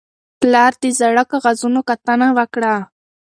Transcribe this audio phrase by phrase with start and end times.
[0.39, 2.73] پلار د زاړه کاغذونو کتنه وکړه